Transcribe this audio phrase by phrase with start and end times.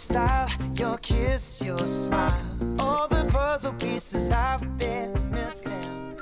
[0.00, 2.32] style, your kiss, your smile,
[2.80, 6.16] all the puzzle pieces I've been missing.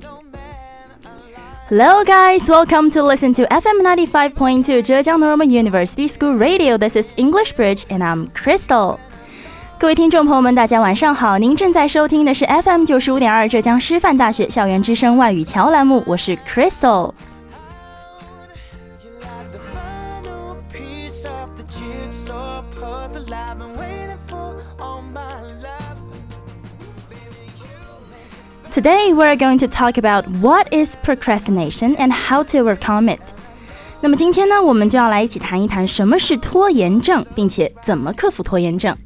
[0.00, 1.66] No man alive.
[1.68, 2.48] Hello, guys.
[2.48, 6.78] Welcome to listen to FM 95.2 Zhejiang Normal University School Radio.
[6.78, 8.98] This is English Bridge, and I'm Crystal.
[9.78, 11.36] 各位听众朋友们，大家晚上好！
[11.36, 17.12] 您正在收听的是 FM 九十五点二浙江师范大学校园之声外语桥栏目，我是 Crystal。
[28.78, 33.20] Today we're going to talk about what is procrastination and how to overcome it。
[34.00, 38.96] 那么今天呢，我们就要来一起谈一谈什么是拖延症，并且怎么克服拖延症。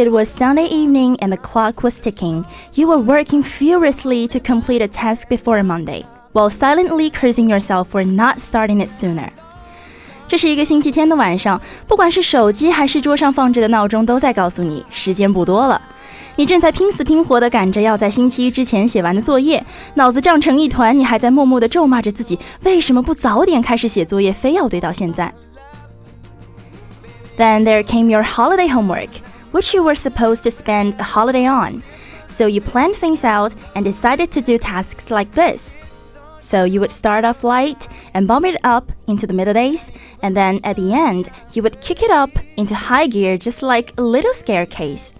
[0.00, 2.44] It was Sunday evening and the clock was ticking.
[2.74, 8.04] You were working furiously to complete a task before Monday, while silently cursing yourself for
[8.04, 9.30] not starting it sooner.
[10.28, 15.80] 这是一个星期天的晚上，不管是手机还是桌上放着的闹钟，都在告诉你时间不多了。
[16.34, 19.64] 你正在拼死拼活地赶着要在星期一之前写完的作业，
[19.94, 25.32] 脑子胀成一团，你还在默默地咒骂着自己，为什么不早点开始写作业，非要堆到现在。
[27.38, 29.08] Then there came your holiday homework,
[29.51, 31.83] which you were supposed to spend a holiday on.
[32.27, 35.77] So you planned things out and decided to do tasks like this.
[36.39, 39.91] So you would start off light and bump it up into the middle days,
[40.23, 43.93] and then at the end, you would kick it up into high gear just like
[43.97, 45.13] a little staircase.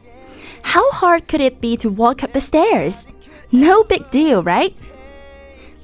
[0.64, 3.08] How hard could it be to walk up the stairs?
[3.52, 4.74] No big deal, right?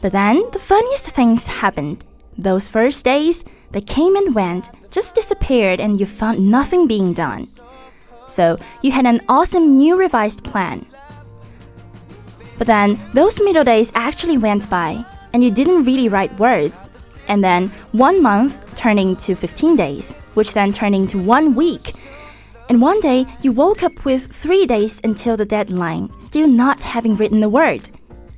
[0.01, 2.03] But then the funniest things happened.
[2.37, 7.47] Those first days, they came and went, just disappeared, and you found nothing being done.
[8.27, 10.85] So you had an awesome new revised plan.
[12.57, 16.87] But then those middle days actually went by, and you didn't really write words.
[17.27, 21.93] And then one month turned into 15 days, which then turned into one week.
[22.69, 27.15] And one day you woke up with three days until the deadline, still not having
[27.15, 27.89] written a word.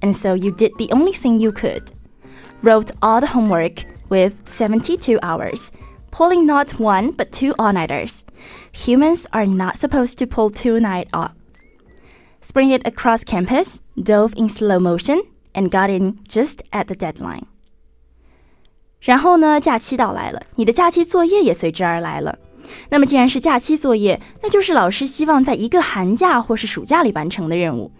[0.01, 1.91] And so you did the only thing you could
[2.61, 5.71] wrote all the homework with 72 hours,
[6.11, 8.25] pulling not one but two all nighters.
[8.73, 11.31] Humans are not supposed to pull two night off.
[12.41, 15.21] Sprinted across campus, dove in slow motion,
[15.53, 17.43] and got in just at the deadline.
[19.01, 22.37] 然后呢，假期到来了，你的假期作业也随之而来了。
[22.89, 27.91] 那么，既然是假期作业，那就是老师希望在一个寒假或是暑假里完成的任务。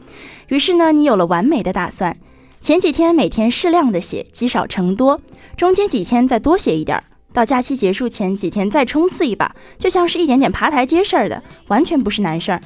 [0.49, 2.17] 于是呢，你有了完美的打算。
[2.61, 5.19] 前几天每天适量的写，积少成多；
[5.57, 12.61] 中间几天再多写一点儿，到假期结束前几天再冲刺一把，就像是一点点爬台阶似的，完全不是难事儿。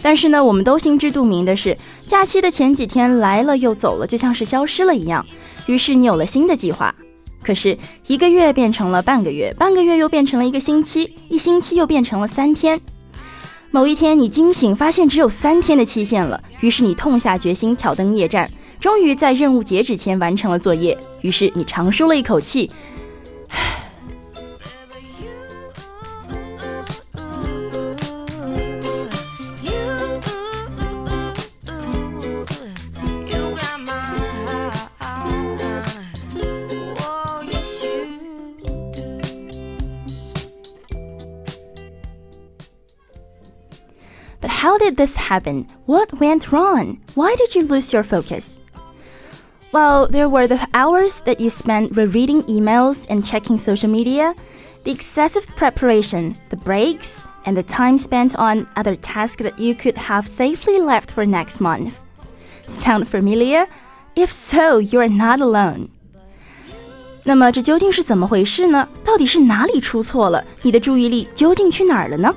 [0.00, 5.26] 但是呢，我们都心知肚明的是，假期的前几天来了又走了，就像是消失了一样。
[5.66, 6.94] 于是你有了新的计划，
[7.42, 12.80] 可是一个月变成了半个月，半个月又变成了一个星期，一星期又变成了三天。
[13.70, 20.97] 某一天，你惊醒，发现只有三天的期限了，于是你痛下决心挑灯夜战，终于在任务截止前完成了作业。
[21.21, 22.69] 于是你长舒了一口气，
[33.25, 33.93] You got my
[34.99, 35.23] heart.
[36.99, 38.05] Oh, yes, you
[38.93, 39.03] do.
[44.41, 45.67] But how did this happen?
[45.85, 46.99] What went wrong?
[47.15, 48.59] Why did you lose your focus?
[49.71, 54.35] Well, there were the hours that you spent rereading emails and checking social media,
[54.83, 59.97] the excessive preparation, the breaks, and the time spent on other tasks that you could
[59.97, 61.93] have safely left for next month.
[62.67, 63.67] Sound familiar?
[64.15, 65.89] If so, you are not alone.
[67.23, 68.87] 那么这究竟是怎么回事呢？
[69.03, 70.43] 到底是哪里出错了？
[70.61, 72.35] 你的注意力究竟去哪儿了呢？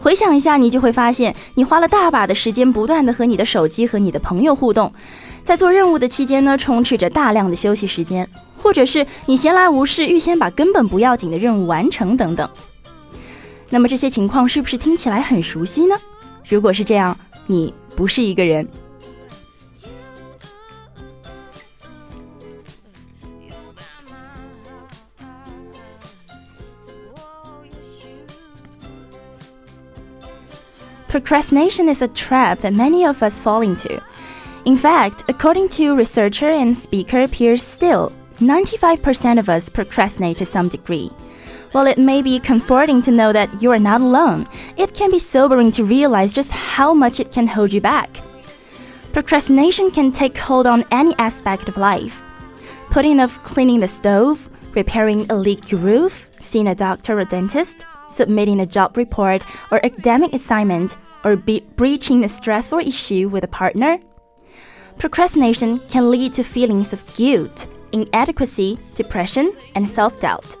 [0.00, 4.92] 回想一下，你就会发现，你花了大把的时间，不断的和你的手机和你的朋友互动，
[5.45, 12.49] 在做任务的期间呢，充斥着大量的休息时间，或者是你闲来无事，预先把根本不要紧的任务完成等等。
[13.69, 15.95] 那么这些情况是不是听起来很熟悉呢？
[16.47, 18.67] 如果是这样，你不是一个人。
[31.09, 33.99] Procrastination is a trap that many of us fall into.
[34.65, 40.69] In fact, according to researcher and speaker Piers Steel, 95% of us procrastinate to some
[40.69, 41.09] degree.
[41.73, 45.19] While it may be comforting to know that you are not alone, it can be
[45.19, 48.21] sobering to realize just how much it can hold you back.
[49.11, 52.23] Procrastination can take hold on any aspect of life.
[52.89, 58.61] Putting off cleaning the stove, repairing a leaky roof, seeing a doctor or dentist, submitting
[58.61, 60.95] a job report or academic assignment,
[61.25, 63.99] or be- breaching a stressful issue with a partner.
[64.97, 70.57] Procrastination can lead to feelings of guilt, inadequacy, depression, and self doubt.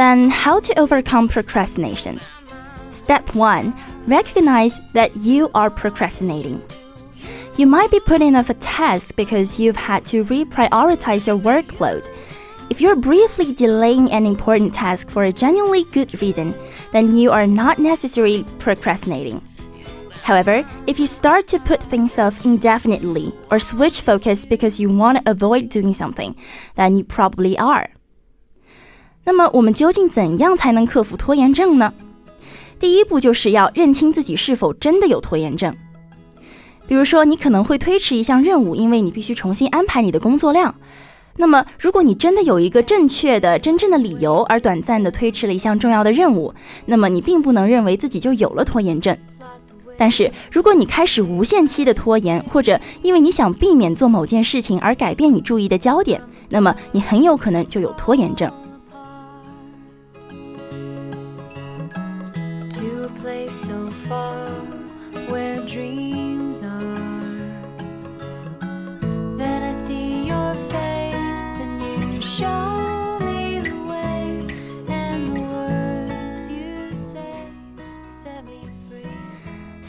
[0.00, 2.20] Then, how to overcome procrastination?
[2.90, 3.74] Step 1
[4.06, 6.62] Recognize that you are procrastinating.
[7.58, 12.08] You might be putting off a task because you've had to reprioritize your workload.
[12.70, 16.54] If you're briefly delaying an important task for a genuinely good reason,
[16.92, 19.42] then you are not necessarily procrastinating.
[20.22, 25.18] However, if you start to put things off indefinitely or switch focus because you want
[25.18, 26.34] to avoid doing something,
[26.76, 27.90] then you probably are.
[29.30, 31.94] 那么，我们究竟怎样才能克服拖延症呢？
[32.80, 35.72] 第一步就是要认清自己是否真的有拖延症。
[36.88, 40.74] 比如说，你可能会推迟一项任务，因为你必须重新安排你的工作量。
[41.36, 46.52] 那么，如果你真的有一个正确的、真正的理由而短暂的推迟了一项重要的任务，
[46.86, 49.16] 那么你并不能认为自己就有了拖延症。
[49.96, 58.50] 但是，如果你开始无限期的拖延，或者因为你想避免做某件事情而改变你注意的焦点，那么你很有可能就有拖延症。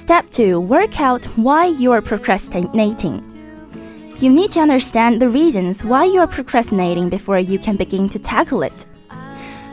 [0.00, 3.23] Step 2 Work out why you are procrastinating.
[4.19, 8.19] You need to understand the reasons why you are procrastinating before you can begin to
[8.19, 8.87] tackle it.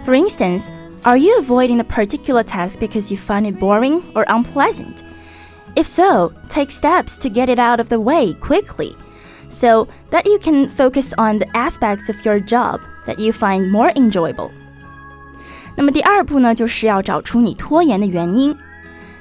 [0.03, 0.69] For instance,
[1.05, 5.03] are you avoiding a particular task because you find it boring or unpleasant?
[5.75, 8.95] If so, take steps to get it out of the way quickly
[9.49, 13.91] so that you can focus on the aspects of your job that you find more
[13.95, 14.51] enjoyable.
[15.75, 18.55] 那么第二步呢，就是要找出你拖延的原因。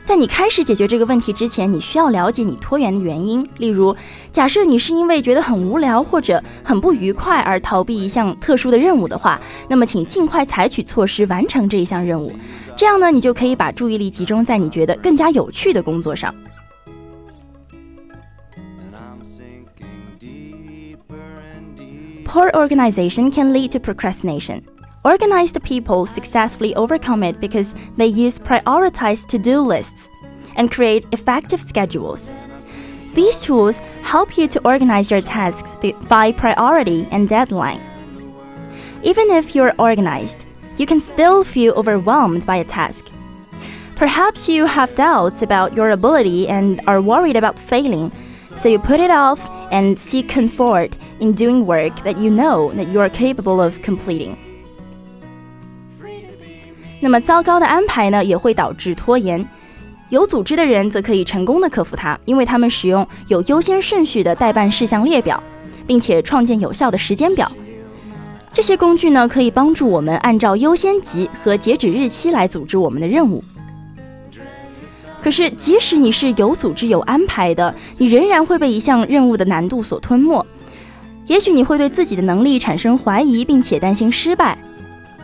[0.07, 3.45] 在你开始解决这个问题之前，你需要了解你拖延的原因。
[3.57, 3.93] 例如，
[4.31, 9.37] 假设你是因为觉得很无聊或者很不愉快而逃避一项特殊的任务的话，
[9.67, 12.31] 那么请尽快采取措施完成这一项任务。
[12.77, 16.33] 这样呢，你就可以把注意力集中在你觉得更加有趣的工作上。
[22.23, 24.61] Poor organization can lead to procrastination.
[25.07, 30.09] Organized people successfully overcome it because they use prioritized to do lists
[30.57, 32.29] and create effective schedules.
[33.13, 35.77] These tools help you to organize your tasks
[36.09, 37.81] by priority and deadline.
[39.01, 40.45] Even if you're organized,
[40.75, 43.05] you can still feel overwhelmed by a task.
[43.95, 48.11] Perhaps you have doubts about your ability and are worried about failing,
[48.57, 49.39] so you put it off
[49.71, 54.46] and seek comfort in doing work that you know that you are capable of completing.
[56.99, 59.45] 那么糟糕的安排呢，也会导致拖延。
[60.09, 65.41] 有组织的人则可以成功的克服它，因为他们使用有优先顺序的待办事项列表，
[65.85, 67.51] 并且创建有效的时间表。
[68.53, 73.43] 这些工具呢，可以帮助我们按照优先级和截止日期来组织我们的任务。
[75.21, 80.43] 可是，即使你是有组织、有安排的，你仍然会被一项任务的难度所吞没。
[81.25, 84.57] 也许你会对自己的能力产生怀疑，并且担心失败。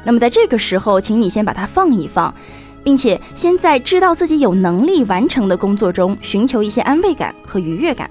[0.03, 2.33] 那么在这个时候，请你先把它放一放，
[2.83, 8.09] 并且先在知道自己有能力完成的工作中寻求一些安慰感和愉悦感。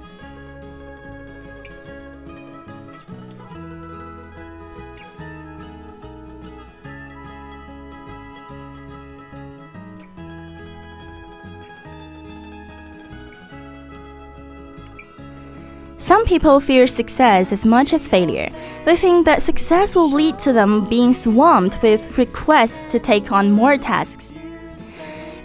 [16.03, 18.51] Some people fear success as much as failure.
[18.85, 23.53] They think that success will lead to them being swamped with requests to take on
[23.53, 24.33] more tasks.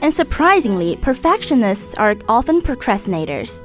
[0.02, 3.62] And surprisingly, perfectionists are often procrastinators.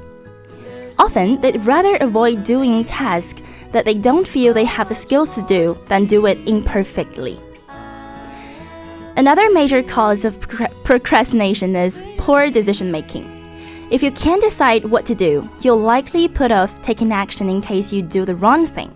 [0.99, 5.41] Often, they'd rather avoid doing tasks that they don't feel they have the skills to
[5.41, 7.39] do than do it imperfectly.
[9.17, 10.39] Another major cause of
[10.83, 13.32] procrastination is poor decision making.
[13.93, 17.95] If you can't decide what to do, you'll likely put off taking action in case
[17.95, 18.87] you do the wrong thing.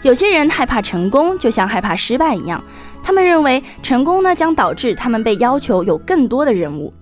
[0.00, 2.64] 有些人害怕成功，就像害怕失败一样，
[3.02, 6.94] 他们认为成功呢将导致他们被要求有更多的任务。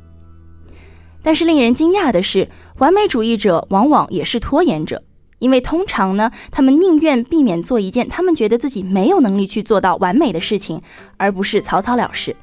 [1.23, 5.05] 但是令人惊讶的是，完美主义者往往也是拖延者，
[5.39, 10.83] 因为通常呢，他们宁愿避免做一件他们觉得自己没有能力去做到完美的事情，
[11.19, 12.35] 而不是草草了事。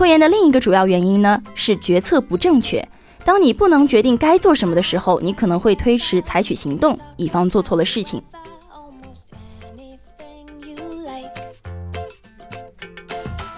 [0.00, 2.88] 拖延的另一个主要原因呢，是决策不正确。
[3.22, 8.22] 当你不能决定该做什么的时候，你可能会推迟采取行动，以防做错了事情。
[8.72, 9.28] almost
[9.76, 11.30] anything you like.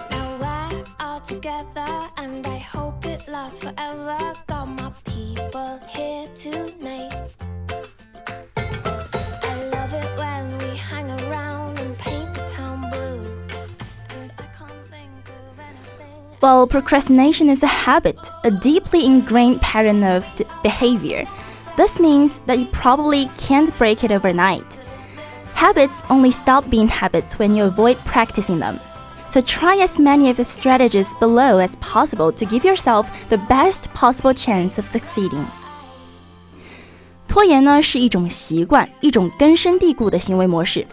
[0.09, 4.17] Now we're all together, and I hope it lasts forever.
[4.45, 6.72] Got my people here too.
[16.42, 16.42] anything.
[16.42, 21.24] While procrastination is a habit, a deeply ingrained pattern of d- behavior,
[21.76, 24.78] this means that you probably can't break it overnight.
[25.54, 28.78] Habits only stop being habits when you avoid practicing them.
[29.28, 33.92] So try as many of the strategies below as possible to give yourself the best
[33.92, 35.46] possible chance of succeeding.
[37.26, 40.86] 拖延呢是一种习惯，一种根深蒂固的行为模式，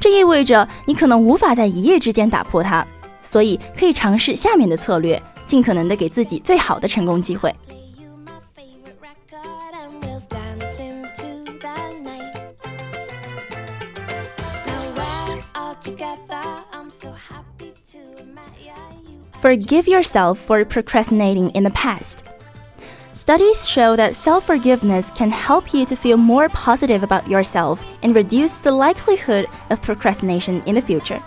[0.00, 2.86] 这意味着你可能无法在一夜之间打破它，
[3.26, 7.54] 所以可以尝试下面的策略，尽可能的给自己最好的成功机会。
[7.68, 11.68] Play you my favorite record and we'll dance into the
[12.02, 12.34] night.
[14.66, 16.40] Now we're all together.
[16.72, 18.74] I'm so happy to have met ya.
[19.02, 22.24] You Forgive yourself for procrastinating in the past.
[23.14, 28.14] Studies show that self forgiveness can help you to feel more positive about yourself and
[28.16, 31.20] reduce the likelihood of procrastination in the future.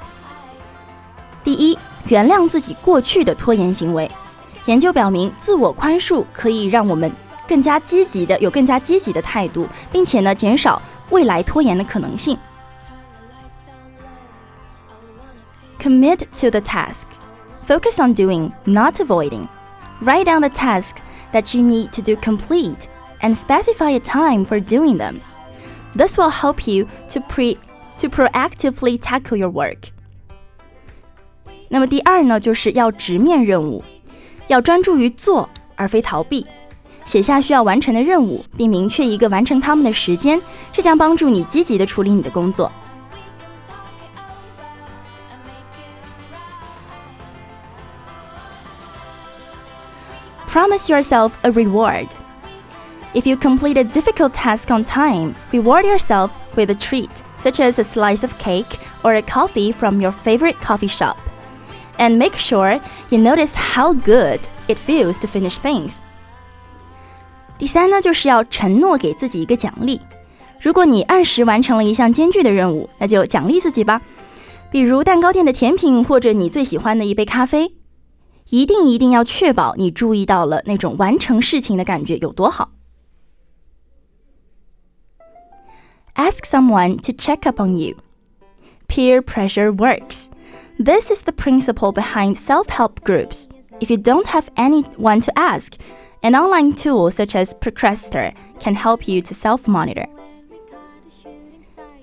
[1.44, 4.10] 第一，原谅自己过去的拖延行为。
[4.66, 7.12] 研究表明，自我宽恕可以让我们
[7.48, 10.82] 更加积极的有更加积极的态度，并且呢，减少
[11.12, 12.36] 未来拖延的可能性。
[12.82, 14.10] turn the lights down low.
[14.90, 17.06] I wanna take Commit to the task.
[17.68, 19.48] Focus on doing, not avoiding.
[20.02, 22.88] Write down the tasks that you need to do complete
[23.22, 25.22] and specify a time for doing them.
[25.96, 27.58] This will help you to pre
[28.00, 29.92] to proactively tackle your work.
[31.70, 33.84] 那么第二呢，就是要直面任务，
[34.48, 36.46] 要专注于做而非逃避。
[37.06, 42.72] 写下需要完成的任务，并明确一个完成它们的时间，这将帮助你积极的处理你的工作。
[45.30, 45.92] and make it
[46.32, 46.48] right.
[50.48, 52.08] Promise yourself a reward.
[53.14, 57.80] If you complete a difficult task on time, reward yourself with a treat, such as
[57.80, 61.18] a slice of cake or a coffee from your favorite coffee shop.
[62.00, 66.00] And make sure you notice how good it feels to finish things.
[67.58, 70.02] 第三呢，就是要承诺给自己一个奖励。
[70.60, 74.02] 如果你按时完成了一项艰巨的任务，那就奖励自己吧，
[74.72, 77.76] 比如蛋糕店的甜品，或者你最喜欢的一杯咖啡。
[78.50, 82.72] 一定一定要确保你注意到了那种完成事情的感觉有多好。
[86.14, 87.96] Ask someone to check up on you.
[88.88, 90.28] Peer pressure works.
[90.83, 93.49] This is the principle behind self help groups.
[93.81, 95.75] If you don't have anyone to ask,
[96.23, 100.07] an online tool such as Procraster can help you to self monitor.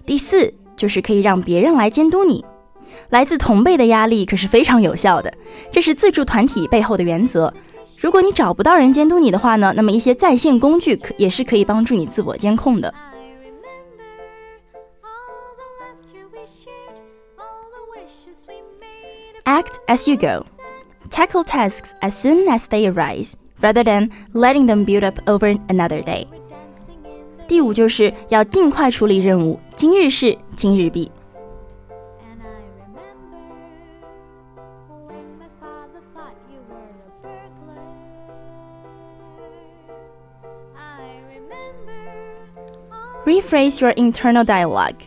[0.05, 2.45] 第四就是可以让别人来监督你。
[3.09, 5.33] 来自同辈的压力可是非常有效的，
[5.71, 7.51] 这是自助团体背后的原则。
[7.99, 12.93] 如果你找不到人监督你的话呢，那么一些在线工具可也是可以帮助你自我监控的。
[19.46, 20.46] Act as you go.
[21.10, 26.00] Tackle tasks as soon as they arise, rather than letting them build up over another
[26.00, 26.26] day.
[26.48, 31.10] Dancing in the 第五就是要尽快处理任务，今日事今日毕。
[32.22, 33.04] And I remember
[35.08, 37.82] when my father thought you were a burglar.
[40.76, 41.98] I remember
[42.90, 45.02] all Rephrase your internal dialogue.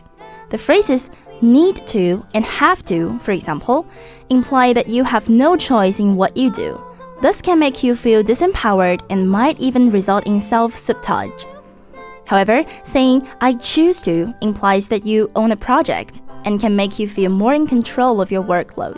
[0.50, 1.08] The phrases
[1.41, 3.85] need to and have to, for example,
[4.29, 6.79] imply that you have no choice in what you do.
[7.21, 11.45] This can make you feel disempowered and might even result in self sabotage.
[12.27, 17.07] However, saying I choose to implies that you own a project and can make you
[17.07, 18.97] feel more in control of your workload.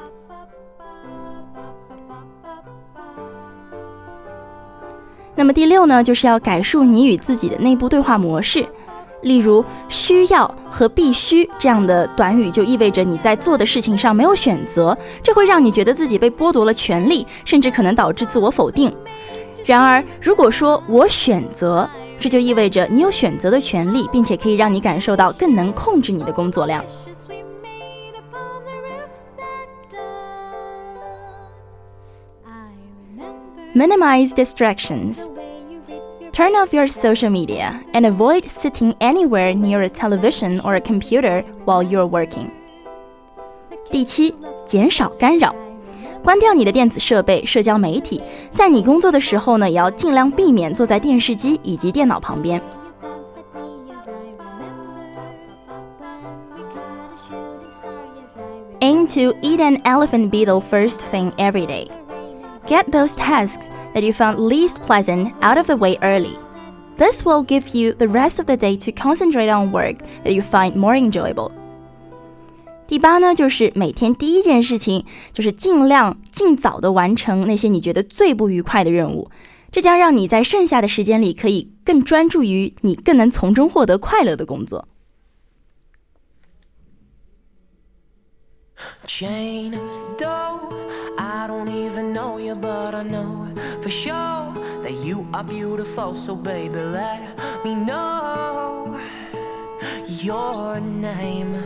[9.24, 18.94] 例如“需要”和“必须”这样的短语，就意味着你在做的事情上没有选择，这会让你觉得自己被剥夺了权利，甚至可能导致自我否定。
[19.66, 21.90] 然而，如果说我选择，
[22.20, 26.84] 这就意味着你有选择的权利，并且可以让你感受到更能控制你的工作量。
[32.46, 32.72] I
[33.18, 35.28] remember Minimize distractions.
[36.33, 41.43] Turn off your social media and avoid sitting anywhere near a television or a computer
[41.65, 42.51] while you're working.
[43.91, 45.55] 第七，减少干扰，
[46.23, 48.23] 关掉你的电子设备、社交媒体。
[48.53, 52.61] 在你工作的时候呢，也要尽量避免坐在电视机以及电脑旁边。
[52.65, 57.99] You glanced at me as I remember when we caught a shooting star.
[58.15, 58.43] Yes, I
[58.81, 61.89] Aim to eat an elephant beetle first thing every day.
[62.67, 66.37] Get those tasks that you found least pleasant out of the way early.
[66.97, 70.43] This will give you the rest of the day to concentrate on work that you
[70.43, 71.53] find more enjoyable.
[72.87, 79.31] 第八呢，就是每天第一件事情就是尽量尽早的完成那些你觉得最不愉快的任务，
[79.71, 84.89] 这将让你在剩下的时间里可以更专注于你更能从中获得快乐的工作。
[89.07, 89.79] Jane
[92.54, 96.16] you, but I know for sure that you are beautiful.
[96.16, 97.22] So, baby, let
[97.64, 99.00] me know
[100.08, 101.62] your name.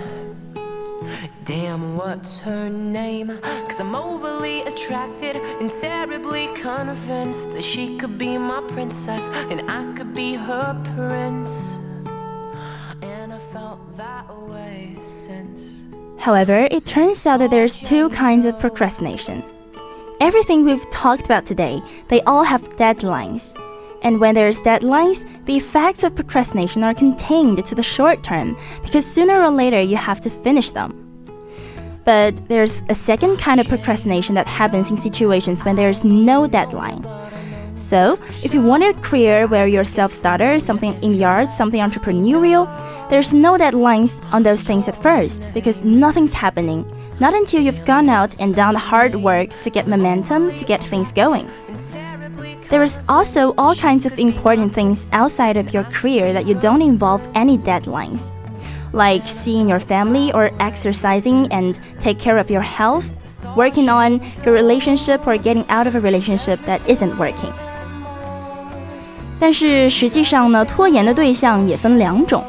[1.43, 3.39] Damn, what's her name?
[3.41, 9.93] Cause I'm overly attracted and terribly convinced that she could be my princess and I
[9.93, 11.79] could be her prince.
[13.01, 15.87] And I felt that way since.
[16.17, 19.43] However, it turns out that there's two kinds of procrastination.
[20.19, 23.55] Everything we've talked about today, they all have deadlines.
[24.01, 29.05] And when there's deadlines, the effects of procrastination are contained to the short term because
[29.05, 30.91] sooner or later you have to finish them.
[32.03, 37.05] But there's a second kind of procrastination that happens in situations when there's no deadline.
[37.75, 42.65] So, if you want a career where you're self-starter, something in the arts, something entrepreneurial,
[43.11, 46.91] there's no deadlines on those things at first because nothing's happening.
[47.20, 50.82] Not until you've gone out and done the hard work to get momentum to get
[50.82, 51.46] things going.
[52.70, 56.82] There is also all kinds of important things outside of your career that you don't
[56.82, 58.32] involve any deadlines.
[58.92, 64.54] Like seeing your family or exercising and take care of your health, working on your
[64.54, 67.52] relationship or getting out of a relationship that isn't working.
[69.38, 72.44] 但是实际上呢，拖延的对象也分两种。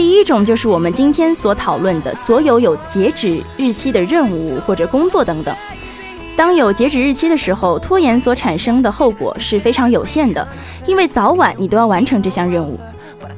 [0.00, 5.54] 第一种就是我们今天所讨论的所有有截止日期的任务或者工作等等。
[6.34, 10.48] 当有截止日期的时候，拖延所产生的后果是非常有限的，
[10.86, 12.80] 因为早晚你都要完成这项任务。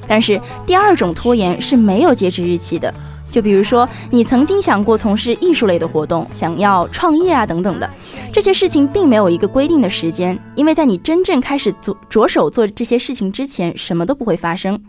[0.07, 2.95] 但是第二种拖延是没有截止日期的，
[3.29, 7.91] 就比如说你曾经想过从事艺术类的活动，想要创业啊等等的，
[8.33, 14.81] 这些事情并没有一个规定的时间，因为在你真正开始做着手做这些事情之前，什么都不会发生。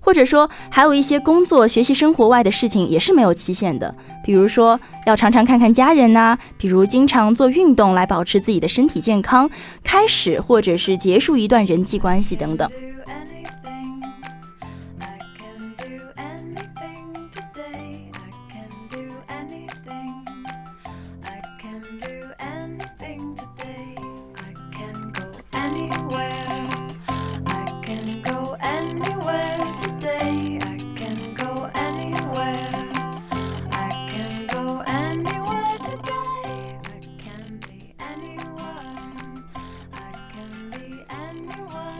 [0.00, 9.48] 或者说，还有一些工作、学习、生活外的事情也是没有期限的，比如说要常常看看家人呐、比如经常做运动来保持自己的身体健康，
[9.84, 12.68] 开始或者是结束一段人际关系等等。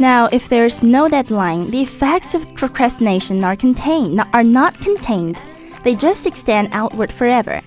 [0.00, 5.42] Now, if there's no deadline, the effects of procrastination are contained are not contained.
[5.84, 7.60] They just extend outward forever.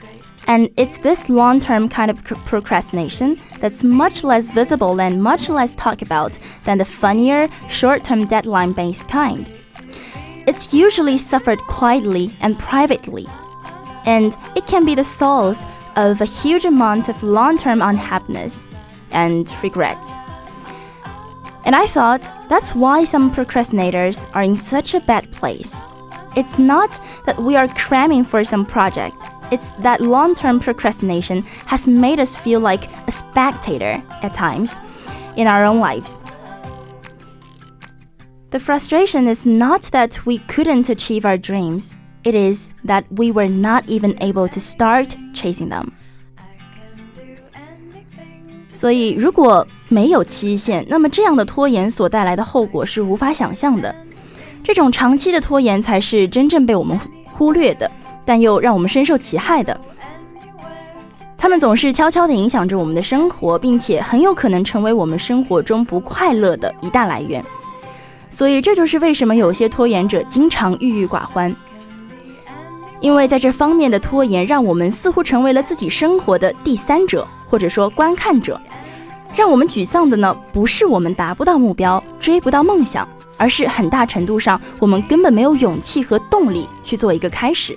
[0.47, 6.01] And it's this long-term kind of procrastination that's much less visible and much less talked
[6.01, 9.53] about than the funnier, short-term deadline-based kind.
[10.47, 13.27] It's usually suffered quietly and privately.
[14.07, 15.65] And it can be the source
[15.95, 18.65] of a huge amount of long-term unhappiness
[19.11, 20.15] and regrets.
[21.65, 25.83] And I thought that's why some procrastinators are in such a bad place.
[26.35, 29.15] It's not that we are cramming for some project,
[29.51, 34.79] it's that long term procrastination has made us feel like a spectator at times
[35.37, 36.21] in our own lives.
[38.49, 43.47] The frustration is not that we couldn't achieve our dreams, it is that we were
[43.47, 45.95] not even able to start chasing them.
[48.83, 53.95] 所以，如果没有期限，那么这样的拖延所带来的后果是无法想象的。
[54.61, 56.99] 这种长期的拖延才是真正被我们
[57.31, 57.89] 忽略的，
[58.25, 59.79] 但又让我们深受其害的。
[61.37, 67.41] 他们总是悄悄地影响着我们的生活，并且很有可能成为我们生活中不快乐的一大来源。
[68.29, 71.55] 所以，这就是为什么有些拖延者经常郁郁寡欢，
[72.99, 78.59] 因为在这方面的拖延，让我们似乎成为了自己生活的第三者，或者说观看者。
[79.35, 87.75] 让我们沮丧的呢，不是我们达不到目标、追不到梦想，而是很大程度上我们根本没有勇气和动力去做一个开始。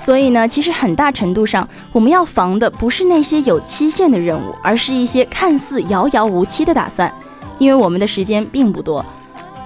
[0.00, 7.12] 所以呢，其实很大程度上，我们要防的不是那些有期限的任务，而是一些看似遥遥无期的打算。
[7.58, 9.04] 因为我们的时间并不多，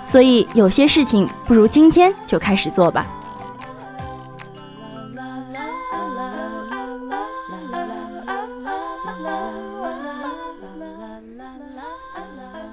[0.05, 3.07] 所以有些事情不如今天就开始做吧。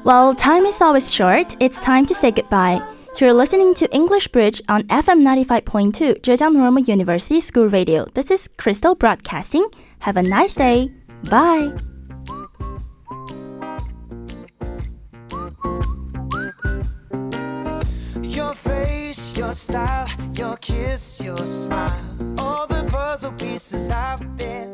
[0.04, 2.82] While time is always short, it's time to say goodbye.
[3.19, 8.06] You're listening to English Bridge on FM 95.2 Zhejiang Normal University School Radio.
[8.15, 9.67] This is Crystal Broadcasting.
[10.00, 10.91] Have a nice day.
[11.30, 11.71] Bye.
[18.24, 22.36] Your face, your style, your kiss, your smile.
[22.39, 24.71] All the puzzle pieces I've been